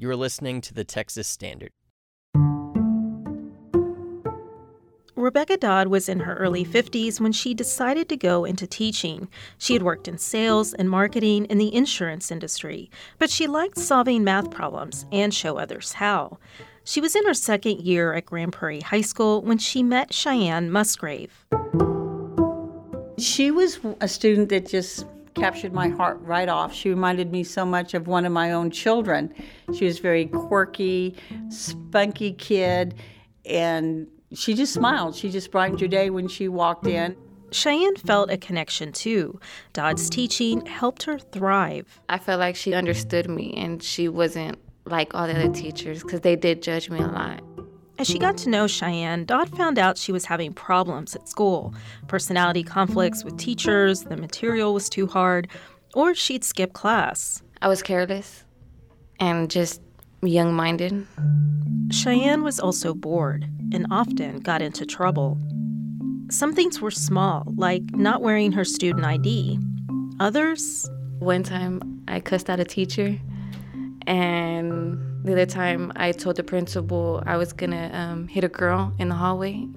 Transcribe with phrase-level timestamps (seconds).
[0.00, 1.72] You are listening to the Texas Standard.
[5.16, 9.26] Rebecca Dodd was in her early 50s when she decided to go into teaching.
[9.58, 14.22] She had worked in sales and marketing in the insurance industry, but she liked solving
[14.22, 16.38] math problems and show others how.
[16.84, 20.70] She was in her second year at Grand Prairie High School when she met Cheyenne
[20.70, 21.44] Musgrave.
[23.18, 25.04] She was a student that just
[25.38, 26.74] captured my heart right off.
[26.74, 29.32] She reminded me so much of one of my own children.
[29.74, 31.14] She was very quirky,
[31.48, 32.94] spunky kid,
[33.44, 35.14] and she just smiled.
[35.14, 37.16] She just brightened your day when she walked in.
[37.50, 39.40] Cheyenne felt a connection too.
[39.72, 42.00] Dodd's teaching helped her thrive.
[42.08, 46.20] I felt like she understood me and she wasn't like all the other teachers because
[46.20, 47.42] they did judge me a lot.
[47.98, 51.74] As she got to know Cheyenne, Dodd found out she was having problems at school
[52.06, 55.48] personality conflicts with teachers, the material was too hard,
[55.94, 57.42] or she'd skip class.
[57.60, 58.44] I was careless
[59.18, 59.82] and just
[60.22, 61.06] young minded.
[61.90, 65.36] Cheyenne was also bored and often got into trouble.
[66.30, 69.58] Some things were small, like not wearing her student ID.
[70.20, 70.88] Others?
[71.18, 73.18] One time I cussed out a teacher,
[74.08, 78.92] and the other time I told the principal I was gonna um, hit a girl
[78.98, 79.68] in the hallway,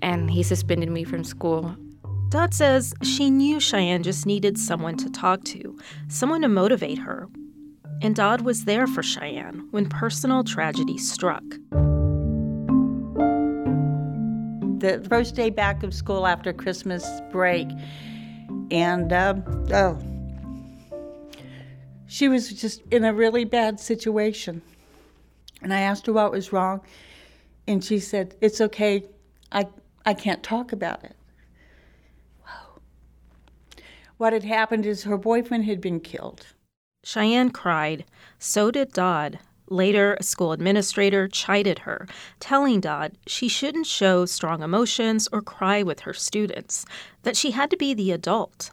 [0.00, 1.76] and he suspended me from school.
[2.28, 5.76] Dodd says she knew Cheyenne just needed someone to talk to,
[6.08, 7.28] someone to motivate her.
[8.02, 11.42] And Dodd was there for Cheyenne when personal tragedy struck.
[14.78, 17.66] the first day back of school after Christmas break.
[18.70, 19.34] And, uh,
[19.72, 19.98] oh,
[22.06, 24.62] she was just in a really bad situation.
[25.62, 26.80] And I asked her what was wrong.
[27.66, 29.04] And she said, It's okay.
[29.52, 29.66] I,
[30.04, 31.16] I can't talk about it.
[32.44, 32.80] Wow.
[34.18, 36.46] What had happened is her boyfriend had been killed.
[37.04, 38.04] Cheyenne cried.
[38.38, 39.38] So did Dodd.
[39.68, 42.06] Later, a school administrator chided her,
[42.38, 46.86] telling Dodd she shouldn't show strong emotions or cry with her students,
[47.24, 48.70] that she had to be the adult.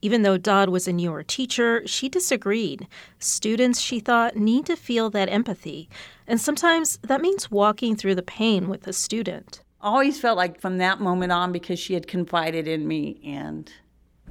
[0.00, 2.86] Even though Dodd was a newer teacher, she disagreed.
[3.18, 5.88] Students, she thought, need to feel that empathy,
[6.26, 9.62] and sometimes that means walking through the pain with a student.
[9.80, 13.70] Always felt like from that moment on, because she had confided in me, and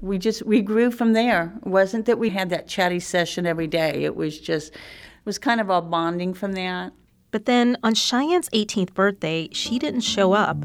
[0.00, 1.52] we just we grew from there.
[1.64, 4.04] It wasn't that we had that chatty session every day.
[4.04, 4.78] It was just it
[5.24, 6.92] was kind of a bonding from that.
[7.32, 10.64] But then on Cheyenne's 18th birthday, she didn't show up.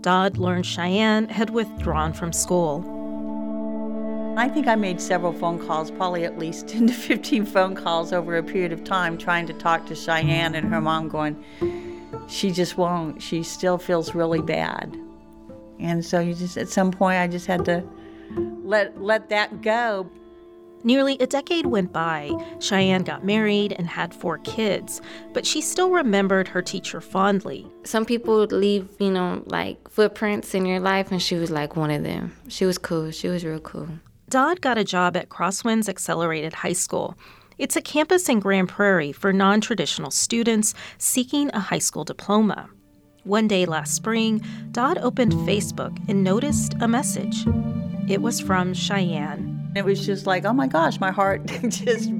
[0.00, 2.99] Dodd learned Cheyenne had withdrawn from school.
[4.36, 8.12] I think I made several phone calls, probably at least 10 to 15 phone calls
[8.12, 11.44] over a period of time, trying to talk to Cheyenne and her mom, going,
[12.28, 13.20] she just won't.
[13.20, 14.96] She still feels really bad.
[15.78, 17.84] And so you just, at some point, I just had to
[18.62, 20.08] let, let that go.
[20.82, 22.30] Nearly a decade went by.
[22.58, 25.02] Cheyenne got married and had four kids,
[25.34, 27.66] but she still remembered her teacher fondly.
[27.84, 31.90] Some people leave, you know, like footprints in your life, and she was like one
[31.90, 32.34] of them.
[32.48, 33.10] She was cool.
[33.10, 33.88] She was real cool.
[34.30, 37.18] Dodd got a job at Crosswinds Accelerated High School.
[37.58, 42.70] It's a campus in Grand Prairie for non traditional students seeking a high school diploma.
[43.24, 47.44] One day last spring, Dodd opened Facebook and noticed a message.
[48.08, 49.72] It was from Cheyenne.
[49.74, 52.12] It was just like, oh my gosh, my heart just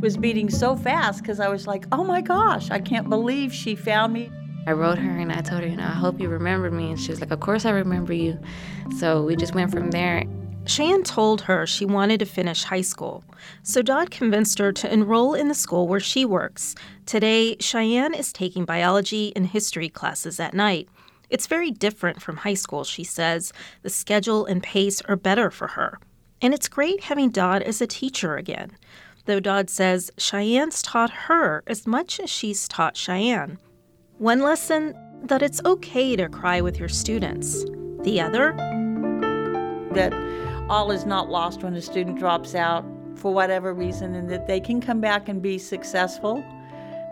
[0.00, 3.74] was beating so fast because I was like, oh my gosh, I can't believe she
[3.74, 4.32] found me.
[4.66, 6.92] I wrote her and I told her, you know, I hope you remember me.
[6.92, 8.38] And she was like, of course I remember you.
[8.98, 10.24] So we just went from there.
[10.64, 13.24] Cheyenne told her she wanted to finish high school,
[13.62, 16.74] so Dodd convinced her to enroll in the school where she works.
[17.04, 20.88] Today, Cheyenne is taking biology and history classes at night.
[21.30, 23.52] It's very different from high school, she says.
[23.82, 25.98] The schedule and pace are better for her.
[26.40, 28.72] And it's great having Dodd as a teacher again,
[29.24, 33.58] though Dodd says Cheyenne's taught her as much as she's taught Cheyenne.
[34.18, 34.94] One lesson
[35.24, 37.64] that it's okay to cry with your students.
[38.02, 38.52] The other?
[39.92, 40.12] That
[40.72, 42.82] all is not lost when a student drops out
[43.14, 46.42] for whatever reason and that they can come back and be successful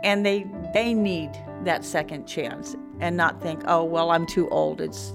[0.03, 1.31] and they they need
[1.65, 4.81] that second chance and not think, "Oh, well, I'm too old.
[4.81, 5.13] It's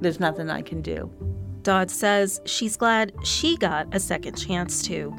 [0.00, 1.10] there's nothing I can do."
[1.62, 5.12] Dodd says she's glad she got a second chance too.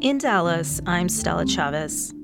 [0.00, 2.15] In Dallas, I'm Stella Chavez.